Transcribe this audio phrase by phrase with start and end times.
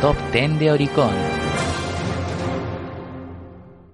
[0.00, 1.14] Top 10 de Oricon.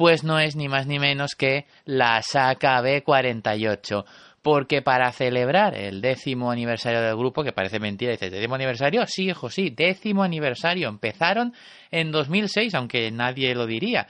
[0.00, 4.06] pues no es ni más ni menos que la Saca B48.
[4.41, 9.04] Porque para celebrar el décimo aniversario del grupo, que parece mentira, dice, ¿décimo aniversario?
[9.06, 10.88] Sí, hijo, sí, décimo aniversario.
[10.88, 11.52] Empezaron
[11.91, 14.06] en 2006, aunque nadie lo diría.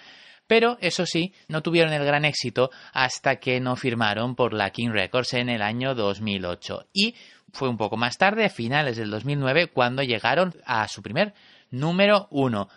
[0.47, 4.91] Pero eso sí, no tuvieron el gran éxito hasta que no firmaron por la King
[4.91, 6.87] Records en el año 2008.
[6.93, 7.17] Y
[7.53, 11.35] fue un poco más tarde, a finales del 2009, cuando llegaron a su primer
[11.73, 12.69] número uno.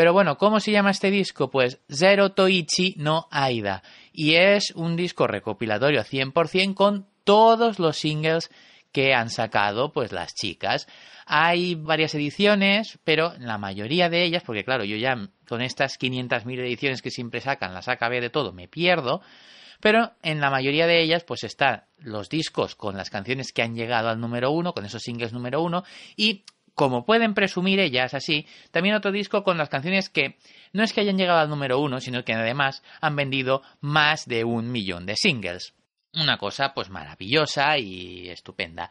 [0.00, 1.50] Pero bueno, ¿cómo se llama este disco?
[1.50, 3.82] Pues Zero Toichi no Aida.
[4.14, 8.50] Y es un disco recopilatorio 100% con todos los singles
[8.92, 10.88] que han sacado pues las chicas.
[11.26, 16.60] Hay varias ediciones, pero la mayoría de ellas, porque claro, yo ya con estas 500.000
[16.60, 19.20] ediciones que siempre sacan, las acabé de todo, me pierdo.
[19.80, 23.74] Pero en la mayoría de ellas, pues están los discos con las canciones que han
[23.74, 25.84] llegado al número uno, con esos singles número uno,
[26.16, 26.44] y
[26.74, 30.36] como pueden presumir ellas así, también otro disco con las canciones que
[30.72, 34.44] no es que hayan llegado al número uno, sino que además han vendido más de
[34.44, 35.74] un millón de singles.
[36.14, 38.90] Una cosa pues maravillosa y estupenda.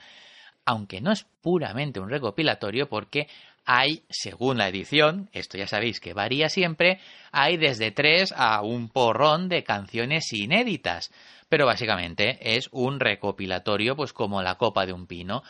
[0.65, 3.27] Aunque no es puramente un recopilatorio porque
[3.65, 6.99] hay, según la edición, esto ya sabéis que varía siempre,
[7.31, 11.11] hay desde tres a un porrón de canciones inéditas.
[11.49, 15.43] Pero básicamente es un recopilatorio pues como la copa de un pino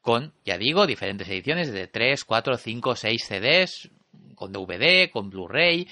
[0.00, 3.90] con, ya digo, diferentes ediciones de 3, 4, 5, 6 CDs,
[4.34, 5.88] con DVD, con Blu-ray.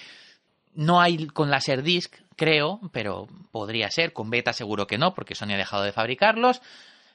[0.74, 4.12] No hay con Laserdisc, creo, pero podría ser.
[4.12, 6.62] Con beta seguro que no, porque Sony ha dejado de fabricarlos.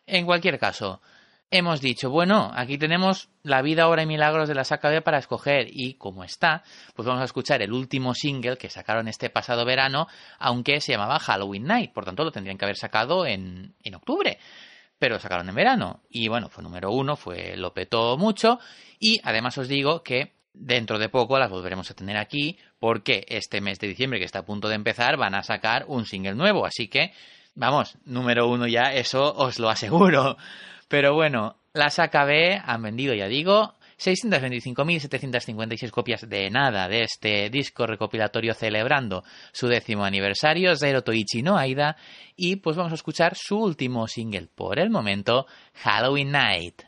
[0.06, 1.02] En cualquier caso,
[1.50, 5.18] hemos dicho, bueno, aquí tenemos la vida, obra y milagros de la saca B para
[5.18, 9.64] escoger y como está, pues vamos a escuchar el último single que sacaron este pasado
[9.64, 10.08] verano,
[10.40, 14.40] aunque se llamaba Halloween Night, por tanto lo tendrían que haber sacado en, en octubre
[15.04, 16.00] pero sacaron en verano.
[16.10, 18.58] Y bueno, fue número uno, fue, lo petó mucho.
[19.00, 23.60] Y además os digo que dentro de poco las volveremos a tener aquí, porque este
[23.60, 26.66] mes de diciembre, que está a punto de empezar, van a sacar un single nuevo.
[26.66, 27.12] Así que,
[27.54, 30.38] vamos, número uno ya, eso os lo aseguro.
[30.88, 37.86] Pero bueno, las AKB han vendido, ya digo, 625.756 copias de nada de este disco
[37.86, 41.98] recopilatorio celebrando su décimo aniversario, Zero Toichi no Aida,
[42.36, 46.84] y pues vamos a escuchar su último single por el momento, Halloween Night.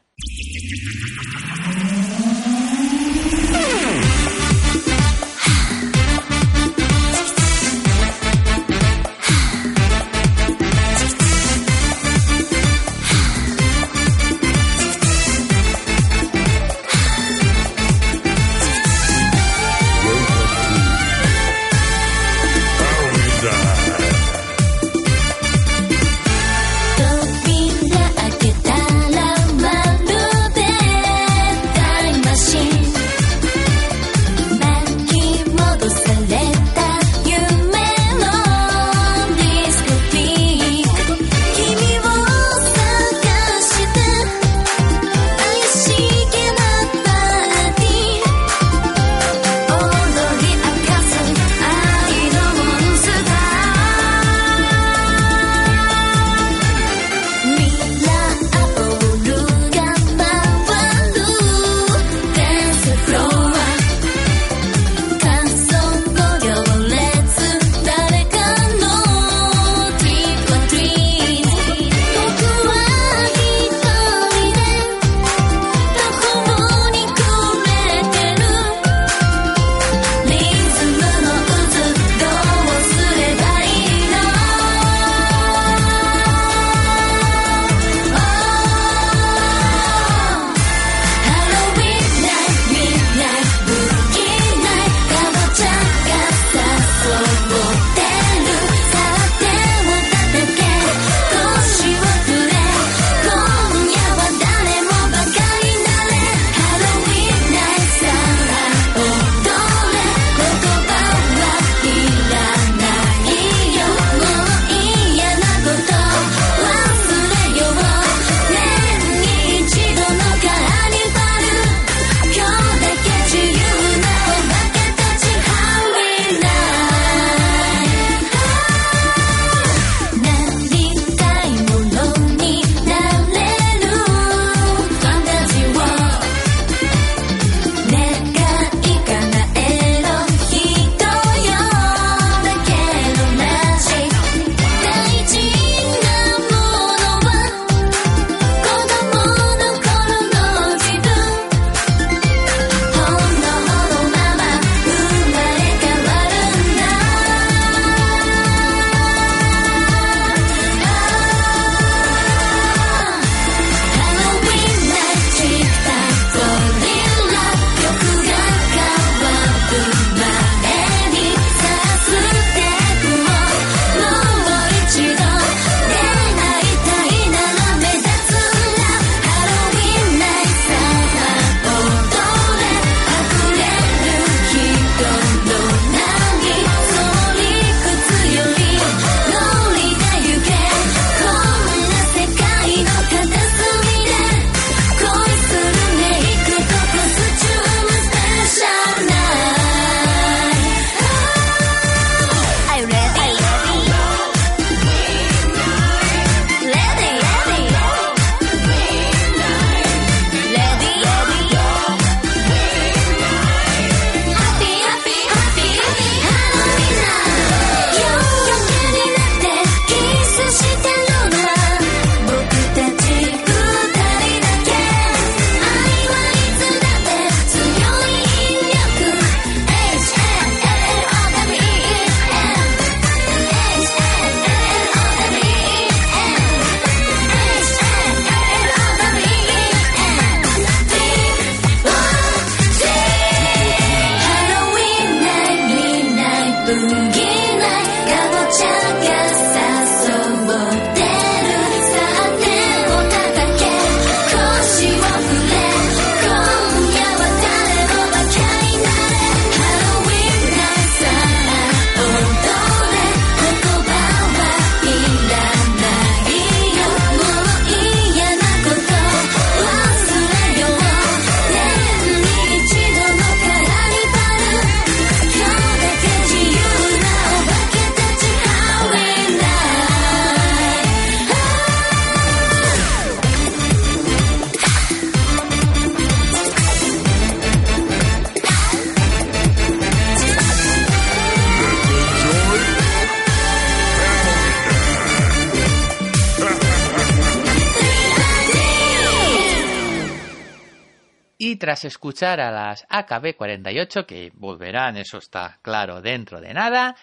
[301.88, 306.96] Escuchar a las AKB48, que volverán, eso está claro, dentro de nada,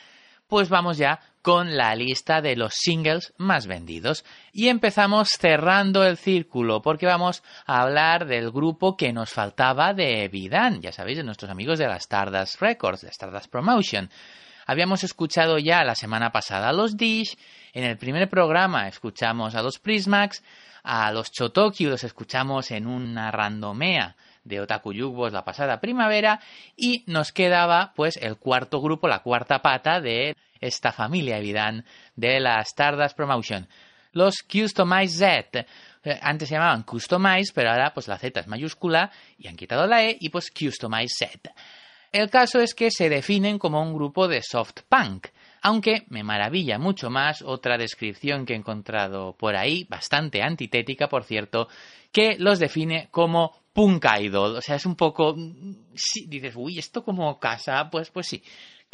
[0.46, 4.24] pues vamos ya con la lista de los singles más vendidos.
[4.52, 10.28] Y empezamos cerrando el círculo, porque vamos a hablar del grupo que nos faltaba de
[10.28, 14.10] Vidan, ya sabéis, de nuestros amigos de las Stardust Records, de Stardust Promotion.
[14.66, 17.36] Habíamos escuchado ya la semana pasada a los Dish,
[17.72, 20.42] en el primer programa escuchamos a los Prismax,
[20.82, 26.40] a los Chotoki los escuchamos en una randomea de Otaku Yugos la pasada primavera
[26.76, 31.84] y nos quedaba pues el cuarto grupo, la cuarta pata de esta familia Evidan
[32.16, 33.68] de la Stardust Promotion.
[34.12, 35.66] Los Customize Z.
[36.04, 39.87] Eh, antes se llamaban Customize, pero ahora pues la Z es mayúscula y han quitado
[39.87, 41.52] la E y pues Customize Z.
[42.12, 45.28] El caso es que se definen como un grupo de soft punk,
[45.62, 51.25] aunque me maravilla mucho más otra descripción que he encontrado por ahí, bastante antitética por
[51.25, 51.68] cierto,
[52.12, 54.57] que los define como punk idol.
[54.57, 55.35] O sea, es un poco...
[55.95, 57.88] Sí, dices, uy, ¿esto como casa?
[57.90, 58.42] Pues, pues sí.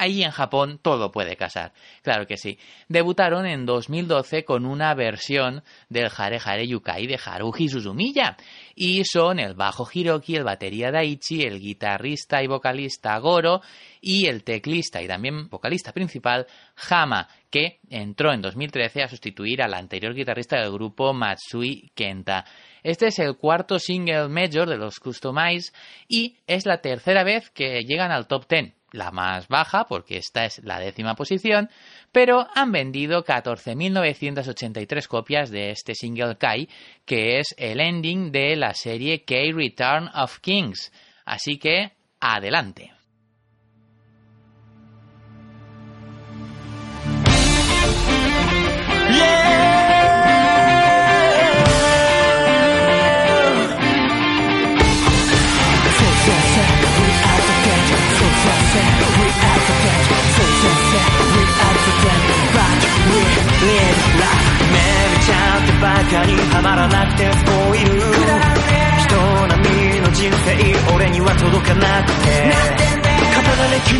[0.01, 1.73] Ahí en Japón todo puede casar.
[2.03, 2.57] Claro que sí.
[2.89, 8.37] Debutaron en 2012 con una versión del Hare Hare Yukai de Haruhi Suzumiya.
[8.77, 13.61] Y son el bajo Hiroki, el batería Daichi, el guitarrista y vocalista Goro
[14.01, 16.47] y el teclista y también vocalista principal
[16.89, 22.45] Hama, que entró en 2013 a sustituir al anterior guitarrista del grupo Matsui Kenta.
[22.83, 25.73] Este es el cuarto single major de los Customize
[26.09, 30.45] y es la tercera vez que llegan al top 10 la más baja, porque esta
[30.45, 31.69] es la décima posición,
[32.13, 36.69] pero han vendido 14.983 copias de este single Kai,
[37.05, 40.93] que es el ending de la serie K Return of Kings.
[41.25, 42.98] Así que, adelante.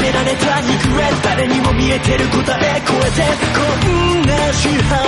[0.09, 3.21] げられた肉へ誰にも見えてる答え超えて
[3.53, 5.05] こんな支配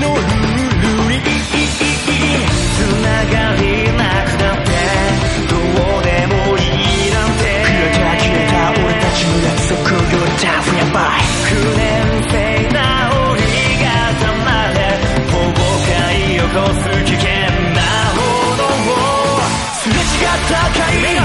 [0.00, 1.26] のルールに
[2.74, 3.66] つながり
[3.98, 4.70] なくなって
[5.50, 7.42] どうでもいいなんて。
[7.66, 11.82] 消えた消えた俺たちの約束よりタフやばい不年
[12.30, 12.34] 性
[12.72, 12.78] な
[13.32, 13.42] 折
[13.82, 13.86] が
[14.20, 14.78] たまで
[15.26, 15.98] 崩壊
[16.38, 17.26] を起こす危険
[17.74, 17.78] な
[18.14, 18.22] ほ
[18.56, 19.02] どを
[19.74, 21.17] すれ違ったかい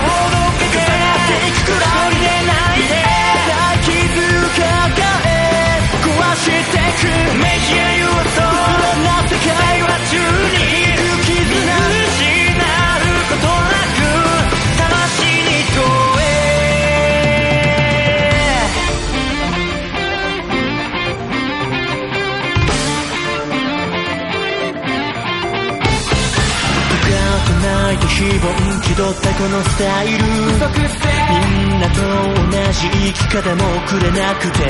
[28.43, 30.25] 本気取ったこのスタイル。
[30.25, 34.67] みんなと同じ生き方もくれなくて。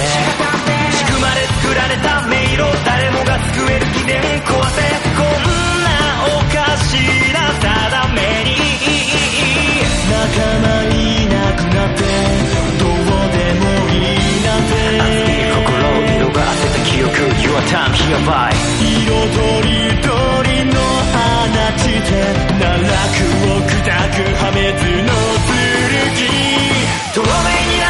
[0.93, 4.77] 仕組まれ作られた迷路誰もが救える記念壊せ
[5.17, 5.25] こん
[5.81, 5.89] な
[6.37, 7.01] おかし
[7.33, 8.53] な定めに。
[10.13, 10.21] 仲
[10.61, 12.05] 間いなくなって
[12.77, 12.87] どう
[13.33, 14.71] でもいいなんて。
[15.01, 17.09] 熱い心を見逃せた記憶。
[17.41, 20.42] Your time hereby 彩りと
[21.93, 22.23] して
[22.59, 23.73] 奈落を砕
[24.09, 24.63] く破滅
[25.03, 25.11] の
[25.45, 25.53] 剣。
[27.13, 27.82] 透明に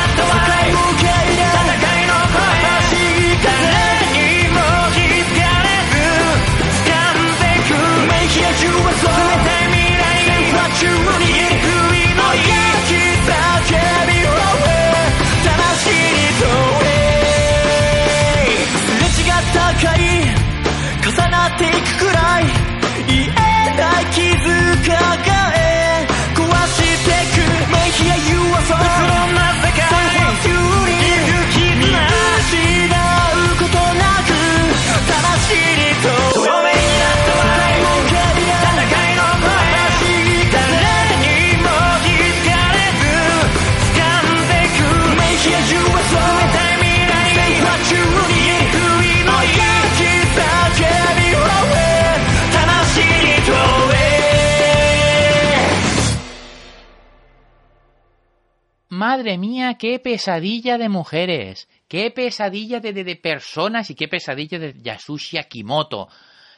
[59.77, 66.07] qué pesadilla de mujeres, qué pesadilla de, de, personas y qué pesadilla de Yasushi Akimoto.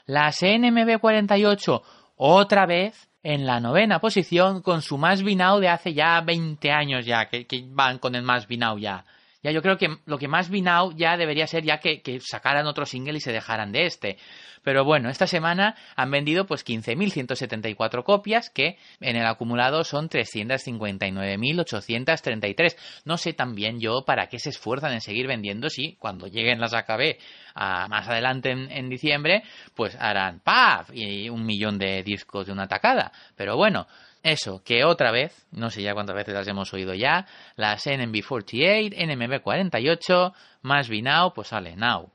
[0.05, 1.83] Las NMB 48,
[2.17, 7.05] otra vez, en la novena posición con su más binao de hace ya 20 años
[7.05, 9.03] ya, que, que van con el más binao ya.
[9.41, 12.65] Ya yo creo que lo que más binao ya debería ser ya que, que sacaran
[12.65, 14.17] otro single y se dejaran de este.
[14.65, 22.75] Pero bueno, esta semana han vendido pues 15.174 copias, que en el acumulado son 359.833.
[23.05, 26.73] No sé también yo para qué se esfuerzan en seguir vendiendo si cuando lleguen las
[26.73, 27.17] AKB
[27.55, 29.43] más adelante en, en, diciembre,
[29.75, 30.89] pues harán ¡paf!
[30.91, 33.11] y un millón de discos de una tacada.
[33.35, 33.85] Pero bueno,
[34.23, 38.95] eso, que otra vez, no sé ya cuántas veces las hemos oído ya, las NMB48,
[38.97, 42.11] NMB48, más Be Now, pues sale Now.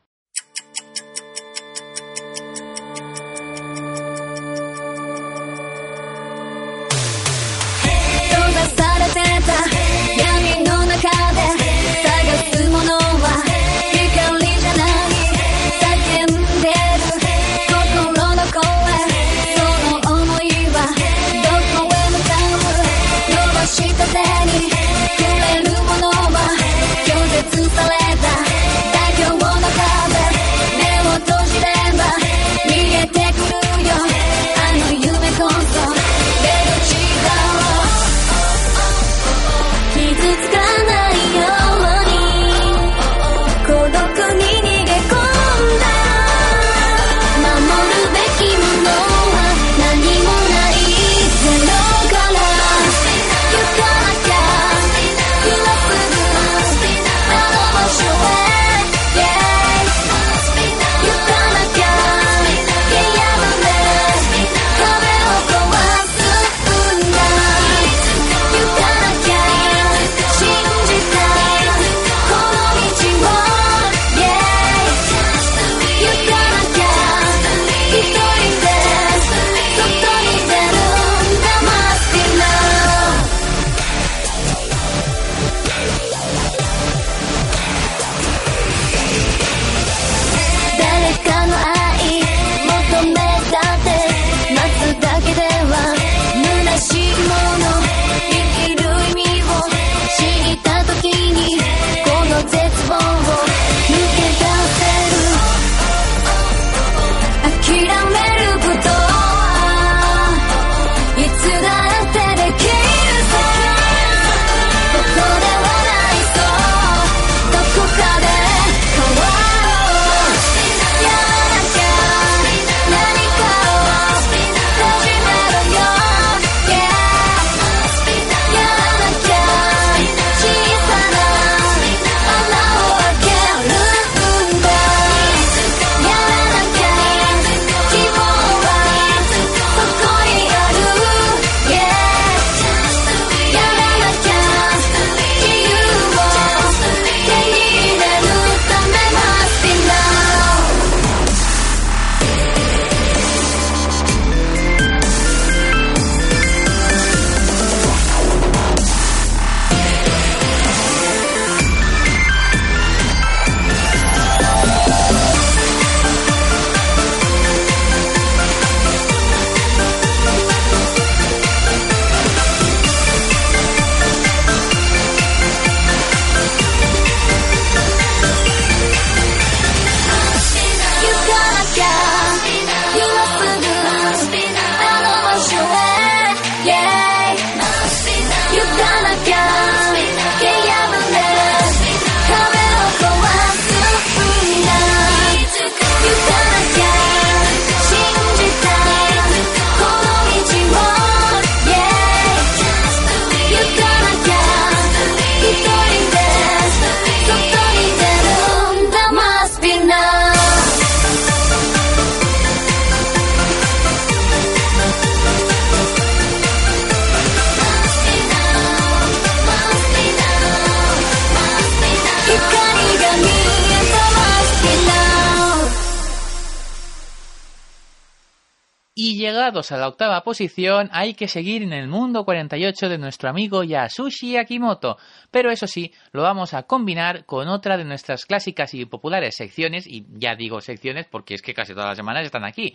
[230.93, 234.97] Hay que seguir en el mundo 48 de nuestro amigo Yasushi Akimoto.
[235.31, 239.87] Pero eso sí, lo vamos a combinar con otra de nuestras clásicas y populares secciones,
[239.87, 242.75] y ya digo secciones porque es que casi todas las semanas están aquí.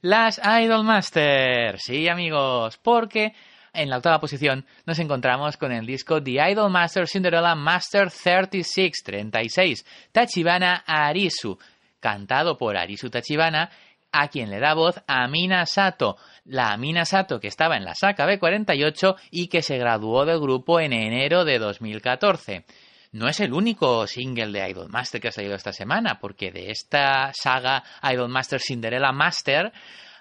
[0.00, 1.82] Las Idol Masters.
[1.84, 3.32] Sí, amigos, porque
[3.72, 9.02] en la octava posición nos encontramos con el disco The Idol Master Cinderella Master 36,
[9.04, 11.58] 36, Tachibana Arisu,
[12.00, 13.70] cantado por Arisu Tachibana,
[14.12, 17.94] a quien le da voz a Amina Sato, la Amina Sato que estaba en la
[17.94, 22.64] saca B48 y que se graduó del grupo en enero de 2014
[23.12, 27.30] no es el único single de Idolmaster que ha salido esta semana, porque de esta
[27.34, 29.70] saga Idolmaster Cinderella Master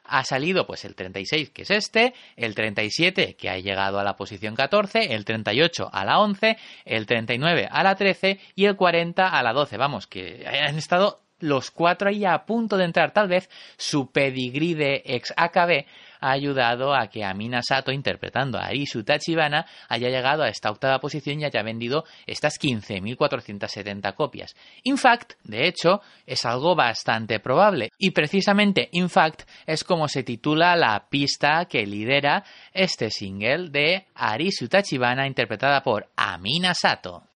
[0.04, 4.18] ha salido pues el 36 que es este, el 37 que ha llegado a la
[4.18, 9.26] posición 14, el 38 a la 11, el 39 a la 13 y el 40
[9.28, 9.78] a la 12.
[9.78, 13.12] Vamos, que han estado los cuatro ahí a punto de entrar.
[13.12, 15.86] Tal vez su pedigrí de ex AKB
[16.22, 21.00] ha ayudado a que Amina Sato, interpretando a Arisu Tachibana, haya llegado a esta octava
[21.00, 24.56] posición y haya vendido estas 15.470 copias.
[24.84, 27.90] Infact, de hecho, es algo bastante probable.
[27.98, 34.68] Y precisamente Infact es como se titula la pista que lidera este single de Arisu
[34.68, 37.31] Tachibana, interpretada por Amina Sato.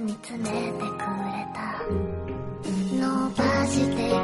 [0.00, 0.94] 見つめてくれ
[1.54, 1.82] た。
[2.94, 4.17] 伸ばして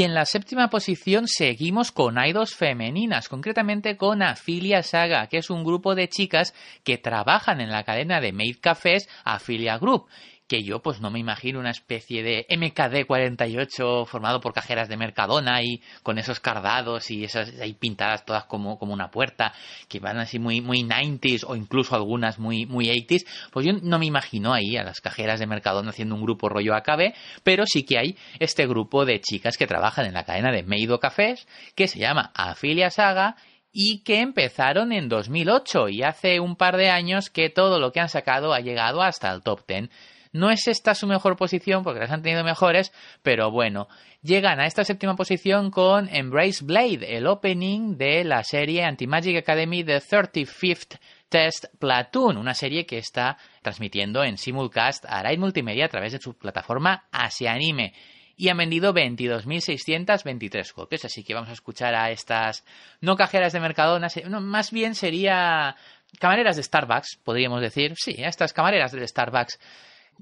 [0.00, 5.50] Y en la séptima posición seguimos con idols femeninas, concretamente con Afilia Saga, que es
[5.50, 10.06] un grupo de chicas que trabajan en la cadena de Maid Cafés Afilia Group
[10.50, 14.96] que yo pues no me imagino una especie de MKD 48 formado por cajeras de
[14.96, 19.52] Mercadona y con esos cardados y esas ahí pintadas todas como, como una puerta,
[19.88, 24.00] que van así muy, muy 90s o incluso algunas muy, muy 80s, pues yo no
[24.00, 27.84] me imagino ahí a las cajeras de Mercadona haciendo un grupo rollo AKB, pero sí
[27.84, 31.86] que hay este grupo de chicas que trabajan en la cadena de Meido Cafés, que
[31.86, 33.36] se llama Afilia Saga
[33.72, 38.00] y que empezaron en 2008 y hace un par de años que todo lo que
[38.00, 39.90] han sacado ha llegado hasta el top 10.
[40.32, 43.88] No es esta su mejor posición porque las han tenido mejores, pero bueno,
[44.22, 49.82] llegan a esta séptima posición con Embrace Blade, el opening de la serie Anti-Magic Academy
[49.82, 55.88] The 35th Test Platoon, una serie que está transmitiendo en simulcast a Raid Multimedia a
[55.88, 57.92] través de su plataforma Asianime
[58.36, 61.04] y han vendido 22.623 copias.
[61.04, 62.64] Así que vamos a escuchar a estas
[63.00, 64.08] no cajeras de Mercadona,
[64.40, 65.76] más bien sería
[66.18, 67.92] camareras de Starbucks, podríamos decir.
[67.96, 69.58] Sí, a estas camareras de Starbucks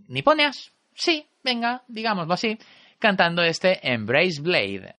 [0.07, 2.59] niponeas, sí, venga, digámoslo así,
[2.99, 4.97] cantando este Embrace Blade.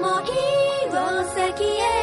[0.00, 2.01] 想いを先へ。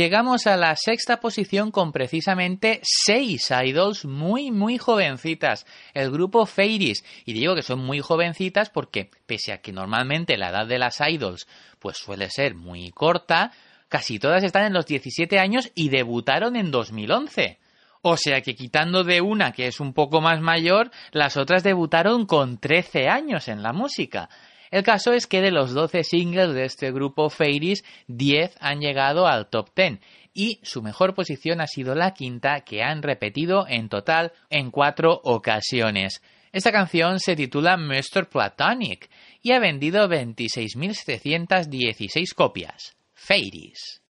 [0.00, 5.66] Llegamos a la sexta posición con precisamente seis idols muy, muy jovencitas.
[5.92, 7.04] El grupo Fairies.
[7.26, 11.02] Y digo que son muy jovencitas porque, pese a que normalmente la edad de las
[11.06, 11.46] idols
[11.78, 13.52] pues suele ser muy corta,
[13.90, 17.58] casi todas están en los 17 años y debutaron en 2011.
[18.00, 22.24] O sea que quitando de una que es un poco más mayor, las otras debutaron
[22.24, 24.30] con 13 años en la música.
[24.70, 29.26] El caso es que de los 12 singles de este grupo Fairies, 10 han llegado
[29.26, 29.98] al top 10
[30.32, 35.20] y su mejor posición ha sido la quinta que han repetido en total en cuatro
[35.24, 36.22] ocasiones.
[36.52, 38.28] Esta canción se titula Mr.
[38.28, 39.08] Platonic
[39.42, 42.96] y ha vendido 26.716 copias.
[43.14, 44.02] Fairies.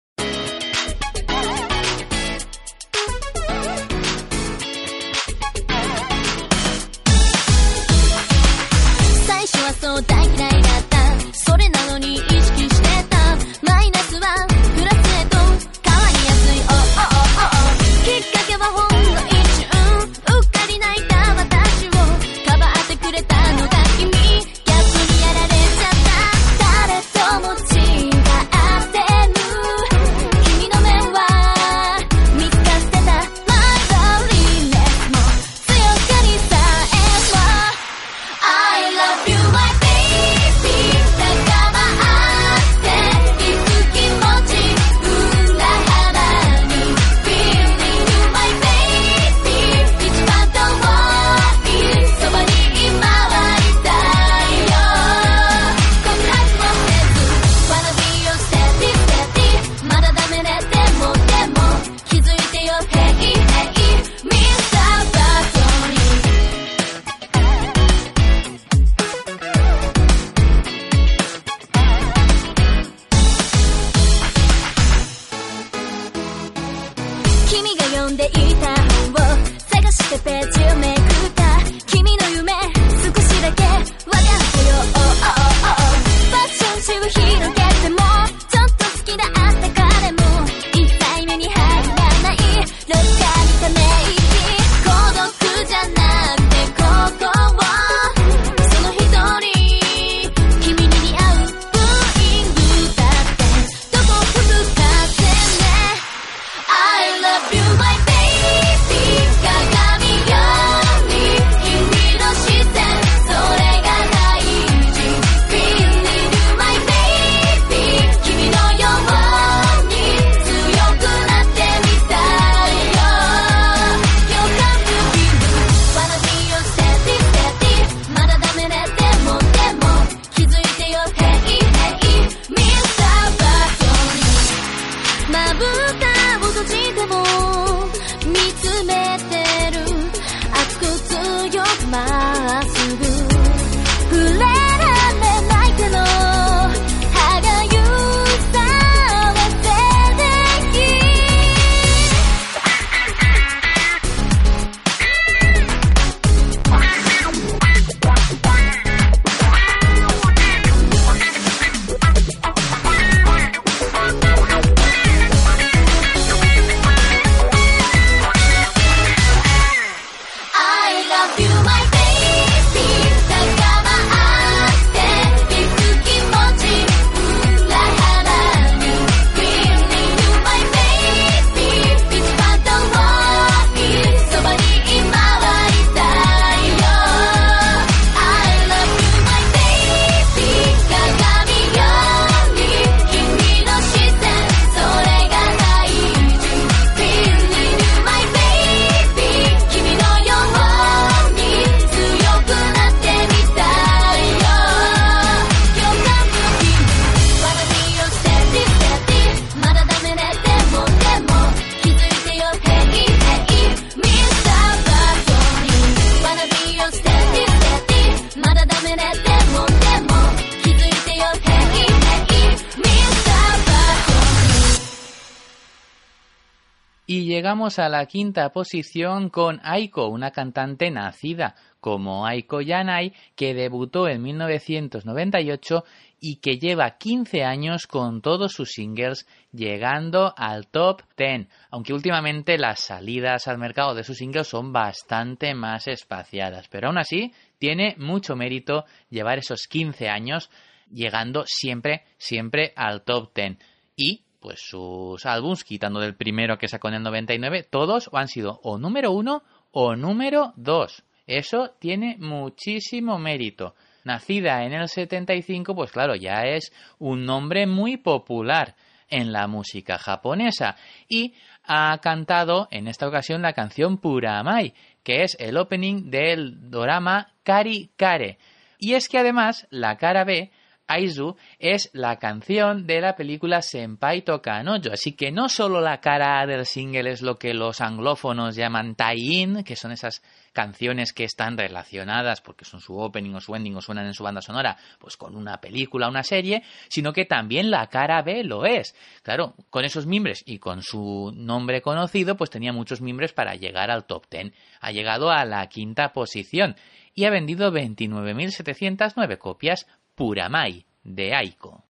[227.77, 234.23] A la quinta posición con Aiko, una cantante nacida como Aiko Yanai que debutó en
[234.23, 235.85] 1998
[236.19, 242.57] y que lleva 15 años con todos sus singles llegando al top 10, aunque últimamente
[242.57, 247.97] las salidas al mercado de sus singles son bastante más espaciadas, pero aún así tiene
[247.99, 250.51] mucho mérito llevar esos 15 años
[250.91, 253.59] llegando siempre, siempre al top 10
[253.95, 258.61] y pues sus álbums, quitando del primero que sacó en el 99, todos han sido
[258.63, 259.43] o número uno
[259.73, 261.05] o número dos.
[261.27, 263.75] Eso tiene muchísimo mérito.
[264.05, 268.75] Nacida en el 75, pues claro, ya es un nombre muy popular
[269.11, 270.77] en la música japonesa
[271.11, 274.73] y ha cantado en esta ocasión la canción Puramai,
[275.03, 278.39] que es el opening del drama Kari Kare.
[278.79, 280.53] Y es que además la cara B
[280.89, 284.93] Aizu es la canción de la película Senpai Toka Nojo.
[284.93, 288.97] Así que no solo la cara A del single es lo que los anglófonos llaman
[288.97, 290.23] tie-in, que son esas
[290.53, 294.25] canciones que están relacionadas, porque son su opening o su ending o suenan en su
[294.25, 298.65] banda sonora, pues con una película, una serie, sino que también la cara B lo
[298.65, 298.97] es.
[299.23, 303.91] Claro, con esos mimbres y con su nombre conocido, pues tenía muchos mimbres para llegar
[303.91, 304.53] al top 10.
[304.81, 306.77] Ha llegado a la quinta posición
[307.15, 309.87] y ha vendido 29.709 copias
[310.19, 311.88] Puramay de Aiko.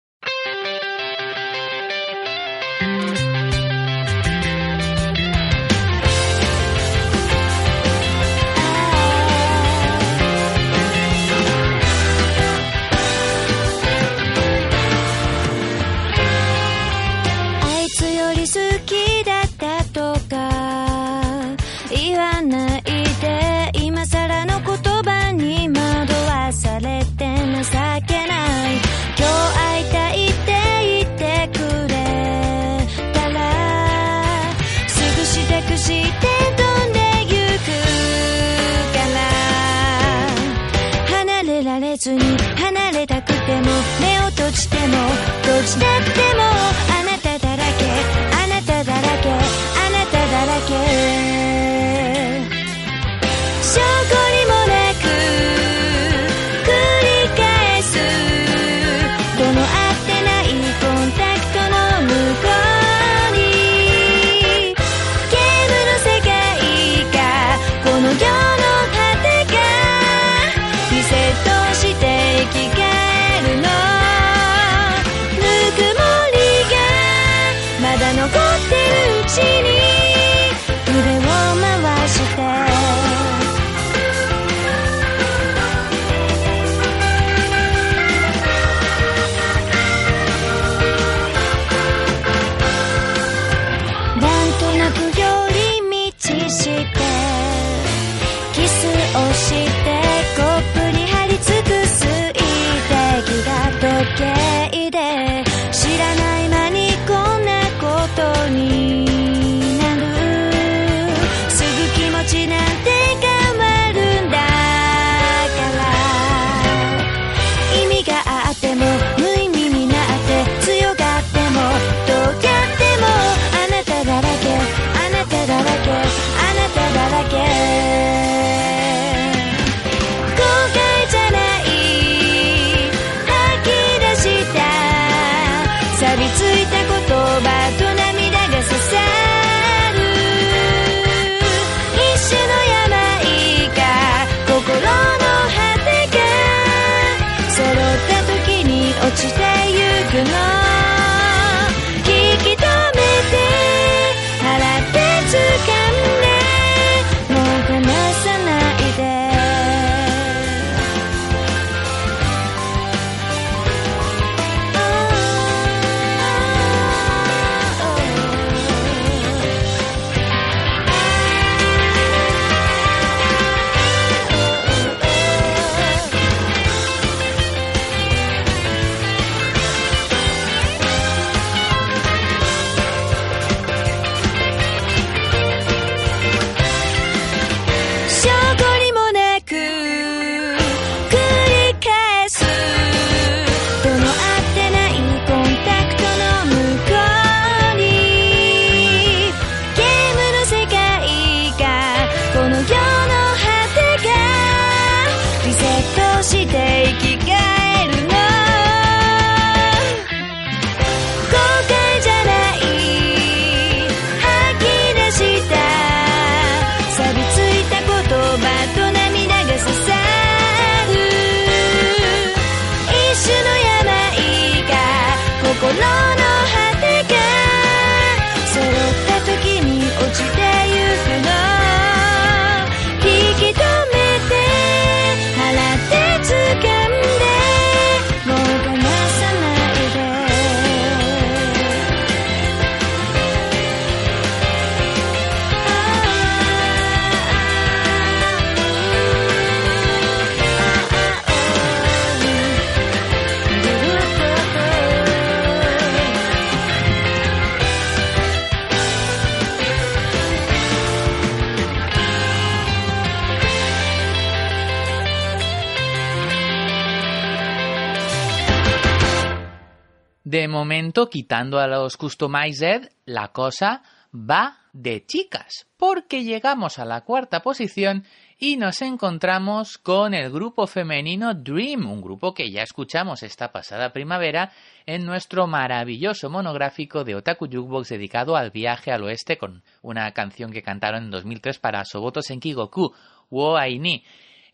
[270.26, 277.02] De momento, quitando a los Customized, la cosa va de chicas, porque llegamos a la
[277.02, 278.04] cuarta posición
[278.36, 283.92] y nos encontramos con el grupo femenino Dream, un grupo que ya escuchamos esta pasada
[283.92, 284.50] primavera
[284.84, 290.50] en nuestro maravilloso monográfico de Otaku Jukebox dedicado al viaje al oeste con una canción
[290.50, 292.92] que cantaron en 2003 para Soboto Senkigoku,
[293.30, 294.02] Wo Aini.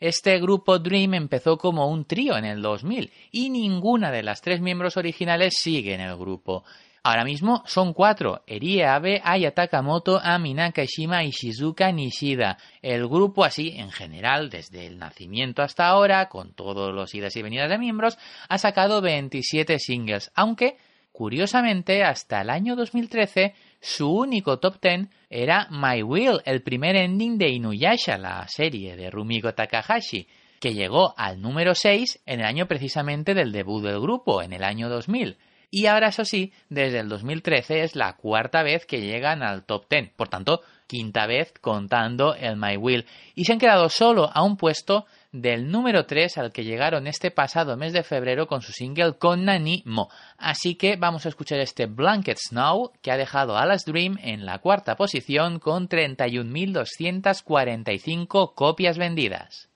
[0.02, 4.60] Este grupo Dream empezó como un trío en el 2000 y ninguna de las tres
[4.60, 6.64] miembros originales sigue en el grupo.
[7.04, 12.58] Ahora mismo son cuatro, Erie Abe, Aya Takamoto, Amina Kashima y Shizuka Nishida.
[12.82, 17.42] El grupo así, en general, desde el nacimiento hasta ahora, con todos los idas y
[17.42, 20.78] venidas de miembros, ha sacado 27 singles, aunque,
[21.12, 27.36] curiosamente, hasta el año 2013, su único top 10 era My Will, el primer ending
[27.36, 30.28] de Inuyasha, la serie de Rumiko Takahashi,
[30.60, 34.62] que llegó al número 6 en el año precisamente del debut del grupo, en el
[34.62, 35.36] año 2000
[35.74, 39.86] y ahora eso sí, desde el 2013 es la cuarta vez que llegan al top
[39.88, 44.42] 10, por tanto, quinta vez contando el My Will, y se han quedado solo a
[44.42, 48.72] un puesto del número 3 al que llegaron este pasado mes de febrero con su
[48.72, 50.08] single Con Nani Mo.
[50.36, 54.46] Así que vamos a escuchar este Blanket Snow que ha dejado a Las Dream en
[54.46, 59.68] la cuarta posición con 31.245 copias vendidas.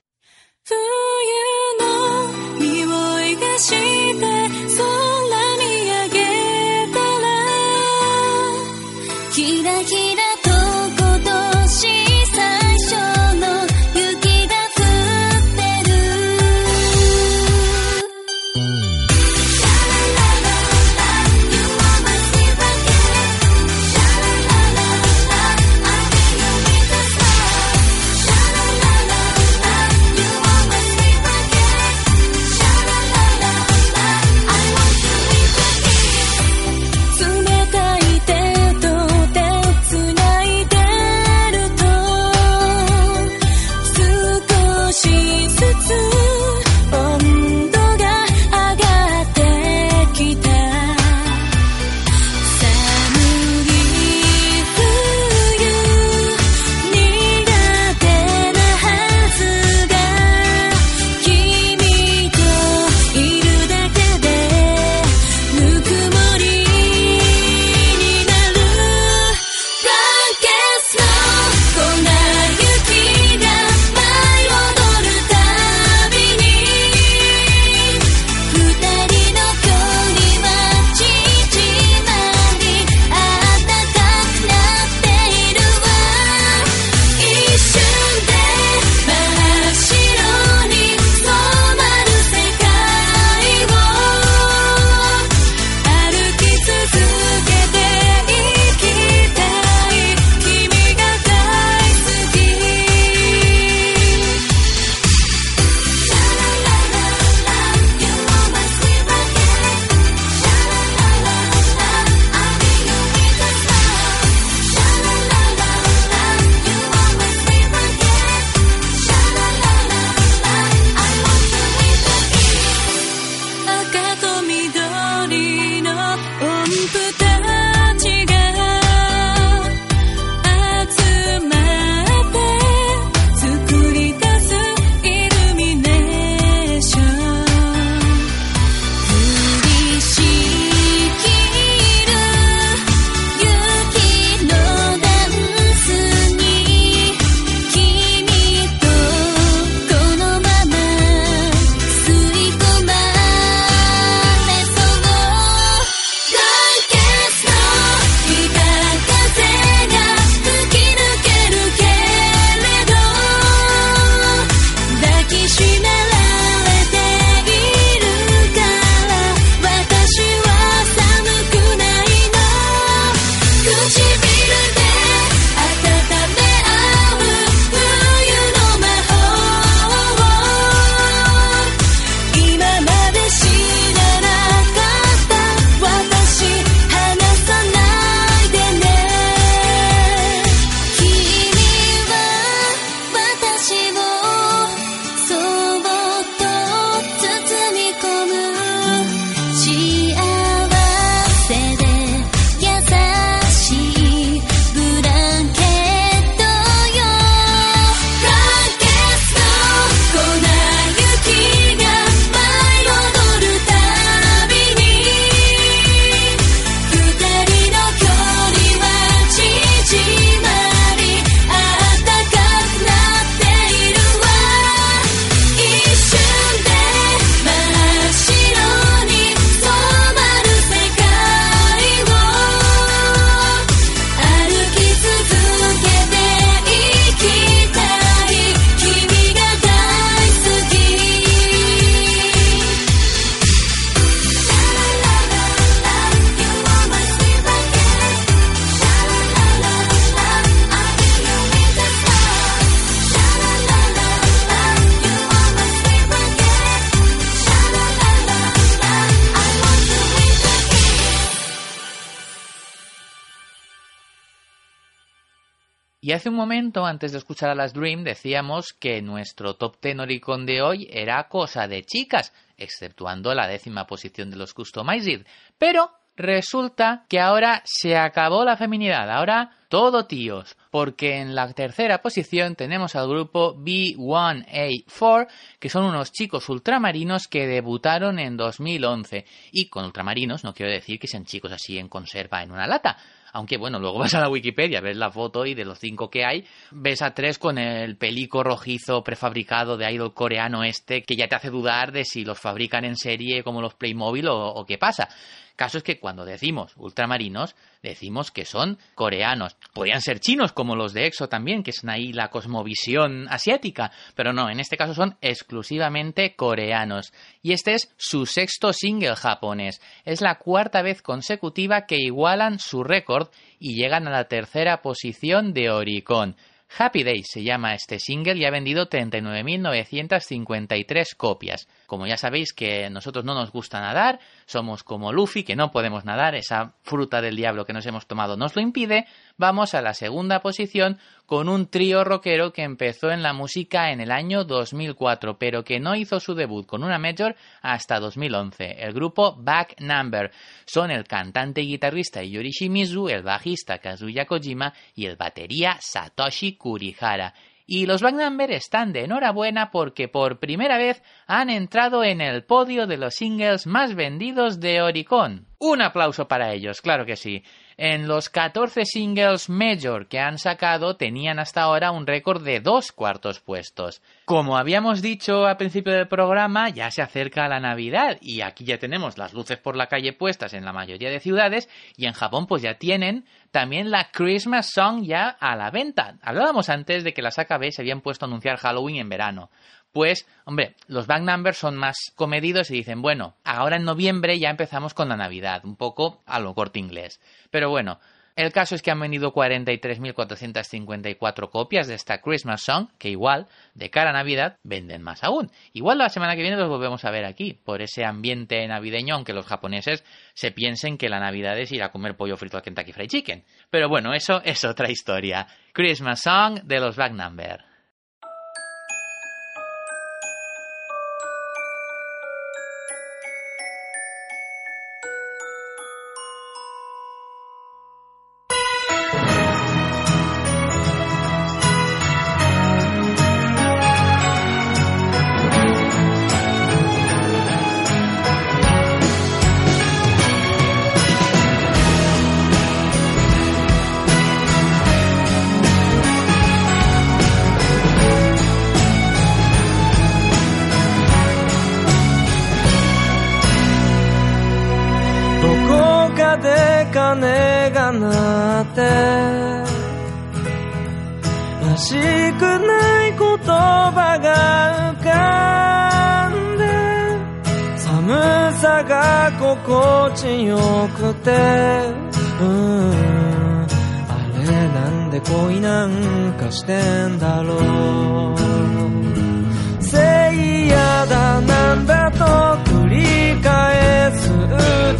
[266.07, 269.99] Y hace un momento, antes de escuchar a las Dream, decíamos que nuestro top ten
[269.99, 275.25] Oricon de hoy era cosa de chicas, exceptuando la décima posición de los Customized.
[275.57, 282.01] Pero resulta que ahora se acabó la feminidad, ahora todo tíos, porque en la tercera
[282.01, 285.27] posición tenemos al grupo B1A4,
[285.59, 289.25] que son unos chicos ultramarinos que debutaron en 2011.
[289.51, 292.95] Y con ultramarinos no quiero decir que sean chicos así en conserva en una lata,
[293.33, 296.25] aunque bueno, luego vas a la Wikipedia, ves la foto y de los cinco que
[296.25, 301.27] hay, ves a tres con el pelico rojizo prefabricado de idol coreano este, que ya
[301.27, 304.77] te hace dudar de si los fabrican en serie como los Playmobil o, o qué
[304.77, 305.09] pasa.
[305.57, 309.55] Caso es que cuando decimos ultramarinos, decimos que son coreanos.
[309.73, 314.33] Podrían ser chinos, como los de EXO también, que son ahí la cosmovisión asiática, pero
[314.33, 317.11] no, en este caso son exclusivamente coreanos.
[317.41, 319.81] Y este es su sexto single japonés.
[320.05, 325.53] Es la cuarta vez consecutiva que igualan su récord y llegan a la tercera posición
[325.53, 326.35] de Oricon.
[326.75, 331.67] Happy Day se llama este single y ha vendido 39.953 copias.
[331.85, 336.03] Como ya sabéis que nosotros no nos gusta nadar, somos como Luffy, que no podemos
[336.05, 339.05] nadar, esa fruta del diablo que nos hemos tomado nos lo impide,
[339.37, 344.01] vamos a la segunda posición con un trío rockero que empezó en la música en
[344.01, 348.83] el año 2004, pero que no hizo su debut con una major hasta 2011.
[348.83, 350.31] El grupo Back Number
[350.65, 356.55] son el cantante y guitarrista Yori Shimizu, el bajista Kazuya Kojima y el batería Satoshi
[356.57, 357.33] Kurihara.
[357.69, 362.45] Y los Back Number están de enhorabuena porque por primera vez han entrado en el
[362.45, 365.45] podio de los singles más vendidos de Oricon.
[365.59, 367.43] Un aplauso para ellos, claro que sí.
[367.79, 372.91] En los 14 singles major que han sacado tenían hasta ahora un récord de dos
[372.91, 374.01] cuartos puestos.
[374.25, 378.79] Como habíamos dicho al principio del programa, ya se acerca la Navidad y aquí ya
[378.79, 382.47] tenemos las luces por la calle puestas en la mayoría de ciudades y en Japón
[382.47, 386.17] pues ya tienen también la Christmas Song ya a la venta.
[386.23, 389.51] Hablábamos antes de que las AKB se habían puesto a anunciar Halloween en verano.
[389.91, 394.49] Pues, hombre, los back numbers son más comedidos y dicen, bueno, ahora en noviembre ya
[394.49, 397.19] empezamos con la Navidad, un poco a lo corte inglés.
[397.49, 397.99] Pero bueno,
[398.37, 403.89] el caso es que han vendido 43.454 copias de esta Christmas Song, que igual, de
[403.89, 405.49] cara a Navidad, venden más aún.
[405.73, 409.33] Igual la semana que viene los volvemos a ver aquí, por ese ambiente navideño, aunque
[409.33, 410.03] los japoneses
[410.35, 413.43] se piensen que la Navidad es ir a comer pollo frito al Kentucky Fried Chicken.
[413.71, 415.47] Pero bueno, eso es otra historia.
[415.73, 417.76] Christmas Song de los Back Number.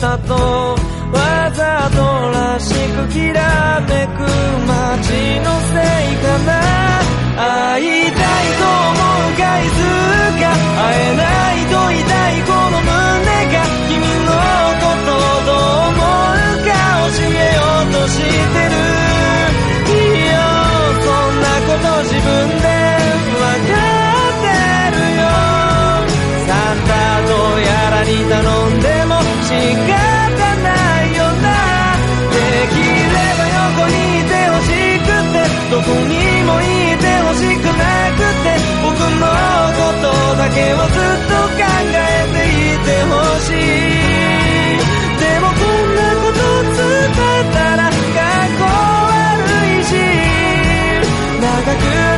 [0.07, 1.97] さとわざと
[2.31, 4.23] らしくきらめく
[4.65, 5.75] 街のせ
[6.13, 6.57] いかな。
[40.47, 43.55] だけをずっと考えていてほしい。
[45.19, 46.39] でもこんなこと
[46.71, 46.79] 伝
[47.11, 49.19] えたらかっこ悪
[49.77, 49.91] いし
[51.41, 52.16] 長く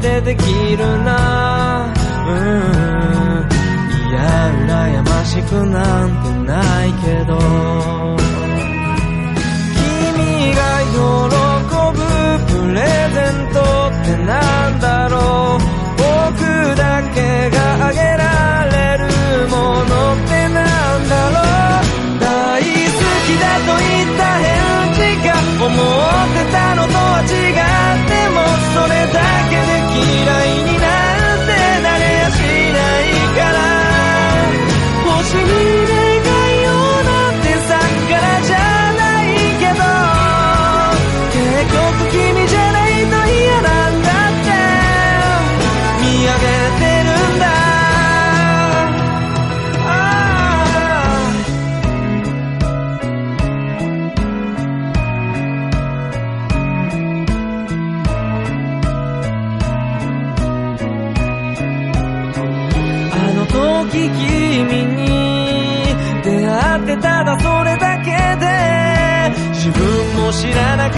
[0.00, 0.42] れででき
[0.76, 1.92] るな。
[2.26, 3.48] うん。
[4.08, 4.18] いや
[4.66, 7.27] 羨ましくなんてないけど。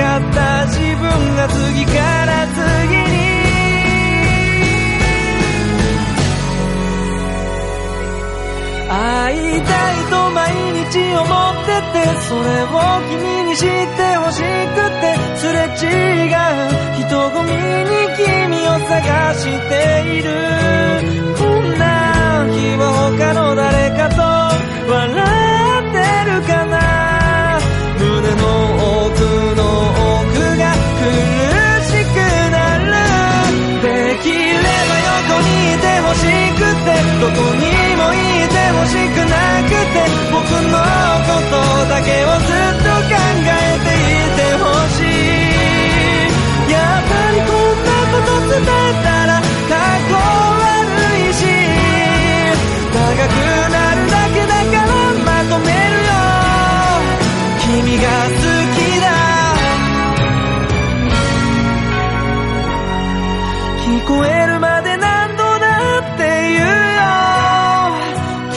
[0.00, 1.04] かった自分
[1.36, 1.92] が次か
[2.24, 2.58] ら次
[2.96, 3.20] に
[8.88, 10.40] 会いたいと毎
[10.80, 12.74] 日思っててそれを
[13.10, 16.36] 君に知ってほしくてすれ違う
[16.98, 18.20] 人混みに君
[18.68, 18.98] を探
[19.34, 19.72] して
[20.18, 20.28] いる。
[21.38, 21.84] こんな
[22.48, 22.82] 日は
[23.18, 24.20] 他の誰かと
[24.92, 25.49] 笑っ
[37.30, 38.16] にもい
[38.48, 40.02] てほしくなくて
[40.32, 40.78] 僕の
[41.26, 41.54] こと
[41.88, 46.72] だけをずっと考えていてほしい。
[46.72, 48.64] やっぱりこんなこと伝え
[49.02, 50.12] たらかっこ
[50.60, 50.68] 悪
[51.18, 51.32] い。
[51.32, 51.40] し
[52.92, 53.38] 長く
[53.70, 54.92] なるだけだから
[55.24, 55.74] まとめる
[56.06, 56.12] よ。
[57.60, 58.06] 君が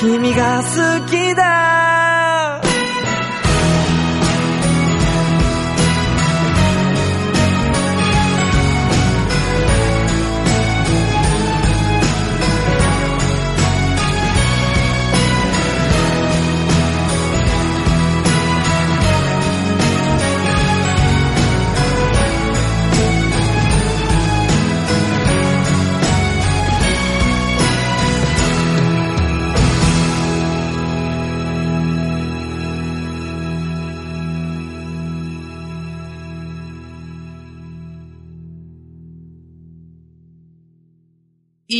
[0.03, 1.42] 君が好きだ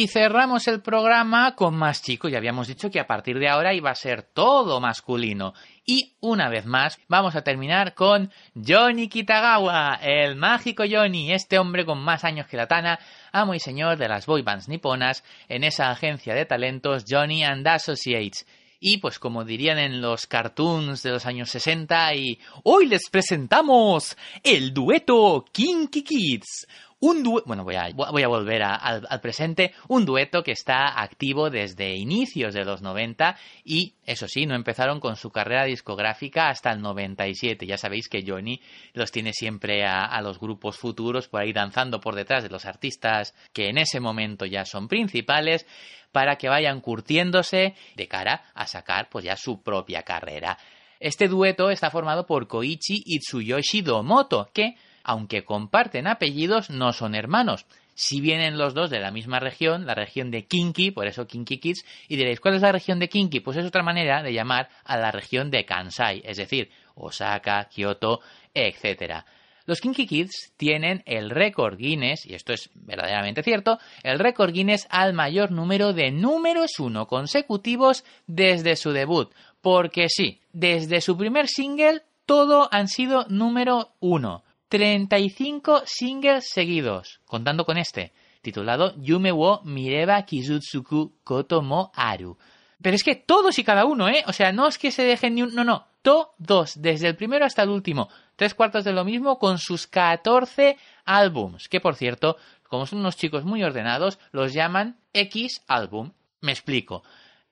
[0.04, 2.30] Y cerramos el programa con más chicos.
[2.30, 5.54] Ya habíamos dicho que a partir de ahora iba a ser todo masculino.
[5.86, 11.86] Y una vez más, vamos a terminar con Johnny Kitagawa, el mágico Johnny, este hombre
[11.86, 13.00] con más años que la Tana,
[13.32, 17.66] amo y señor de las boy bands niponas, en esa agencia de talentos Johnny and
[17.66, 18.46] Associates.
[18.82, 24.18] Y pues como dirían en los cartoons de los años 60 y hoy les presentamos
[24.44, 26.68] el dueto Kinky Kids.
[27.06, 31.50] Un dueto, bueno, voy a, voy a volver al, presente, un dueto que está activo
[31.50, 33.36] desde inicios de los 90
[33.66, 37.66] y, eso sí, no empezaron con su carrera discográfica hasta el 97.
[37.66, 38.62] Ya sabéis que Johnny
[38.94, 42.64] los tiene siempre a, a los grupos futuros por ahí danzando por detrás de los
[42.66, 45.68] artistas que en ese momento ya son principales
[46.14, 50.58] para que vayan curtiéndose de cara a sacar pues ya su propia carrera.
[51.02, 57.16] Este dueto está formado por Koichi y Tsuyoshi Domoto, que, aunque comparten apellidos, no son
[57.16, 57.66] hermanos.
[57.96, 61.60] Si vienen los dos de la misma región, la región de Kinki, por eso Kinki
[61.60, 63.42] Kids, y diréis, ¿cuál es la región de Kinki?
[63.42, 68.22] Pues es otra manera de llamar a la región de Kansai, es decir, Osaka, Kyoto,
[68.54, 69.24] etc.
[69.66, 74.88] Los Kinky Kids tienen el récord Guinness, y esto es verdaderamente cierto, el récord Guinness
[74.90, 79.32] al mayor número de números uno consecutivos desde su debut.
[79.62, 84.44] Porque sí, desde su primer single todo han sido número uno.
[84.74, 88.12] 35 singles seguidos, contando con este,
[88.42, 92.40] titulado Yume wo Mireba Kizutsuku Koto mo Aru.
[92.82, 94.24] Pero es que todos y cada uno, ¿eh?
[94.26, 95.54] O sea, no es que se dejen ni un...
[95.54, 95.86] No, no.
[96.02, 98.10] Todos, desde el primero hasta el último.
[98.36, 101.70] Tres cuartos de lo mismo con sus 14 álbums.
[101.70, 106.14] Que, por cierto, como son unos chicos muy ordenados, los llaman X álbum.
[106.42, 107.04] Me explico.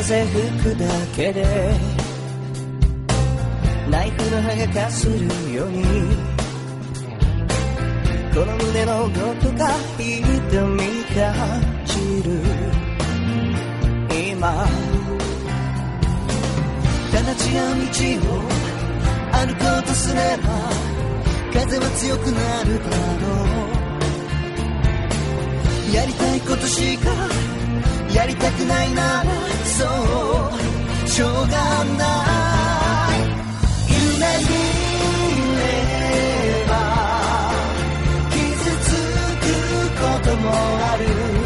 [0.01, 0.85] 風吹くだ
[1.15, 1.45] けで
[3.87, 5.13] ナイフの刃がかする
[5.53, 5.83] ように
[8.33, 10.09] この胸のどこか痛
[10.69, 10.81] み
[11.13, 12.41] 感じる。
[14.09, 14.65] 今
[17.11, 18.41] ただ違う道を
[19.31, 20.49] 歩こうとすれば
[21.53, 22.85] 風は強くなるだ
[23.21, 23.29] ろ
[25.91, 25.95] う。
[25.95, 27.60] やりたいことしか
[28.13, 29.23] やりたくないな。
[29.63, 31.07] そう。
[31.07, 32.05] しょうがな
[33.15, 33.19] い。
[33.89, 34.53] 夢見
[35.57, 35.61] れ
[36.67, 36.71] ば
[38.29, 38.35] 傷
[38.85, 38.89] つ
[39.41, 39.45] く
[39.99, 41.40] こともある。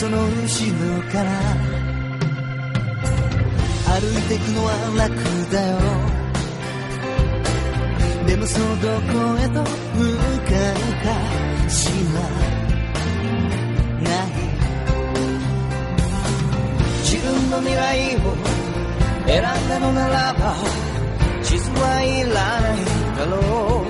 [0.00, 0.32] その後ろ
[1.12, 1.28] から。
[3.84, 5.12] 歩いてくのは楽
[5.52, 5.76] だよ。
[8.26, 11.12] でもそうどこへと向かうか
[11.68, 12.20] しら
[14.08, 14.32] ない。
[17.02, 18.18] 自分の未来を
[19.26, 20.54] 選んだのならば
[21.42, 22.78] 地図はいらない
[23.18, 23.36] だろ
[23.84, 23.86] う。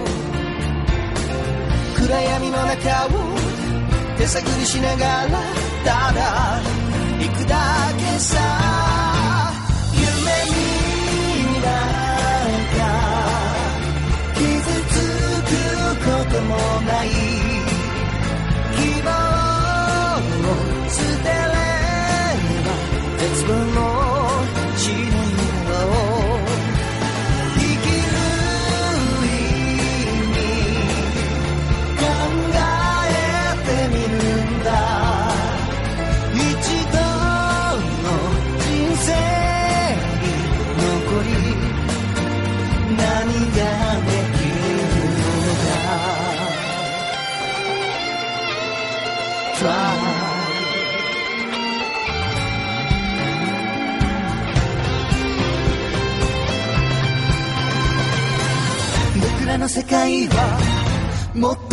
[2.04, 3.29] 暗闇の中を
[4.20, 5.30] 手探りしながら
[5.82, 6.60] ただ
[7.18, 7.56] 行くだ
[7.96, 8.36] けさ。
[9.94, 10.04] 夢
[10.50, 12.80] になんか
[14.34, 14.44] 傷
[14.90, 14.94] つ
[15.48, 15.50] く
[16.04, 16.52] ことも
[16.82, 17.08] ない。
[18.76, 19.08] 希望
[20.44, 20.52] を
[20.90, 21.39] 捨て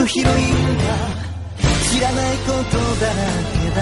[0.07, 0.47] もっと広いん
[0.77, 0.83] だ
[1.91, 3.15] 知らないことだら
[3.51, 3.81] けだ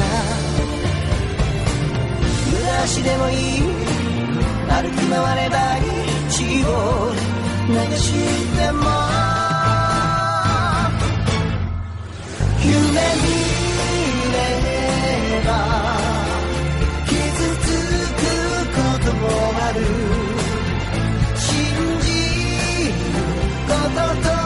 [2.52, 3.62] 無足でもいい
[4.68, 5.86] 歩き回ればいい
[6.30, 7.14] 血を
[7.68, 8.04] 流し
[8.58, 8.82] ても
[12.64, 13.30] 夢見
[14.34, 14.38] れ
[15.46, 15.50] ば
[17.06, 17.14] 傷
[17.62, 17.68] つ
[18.16, 18.20] く
[18.74, 19.24] ことも
[19.62, 19.78] ある
[21.38, 21.46] 信
[22.02, 22.10] じ
[22.88, 22.94] る
[23.68, 24.45] ことと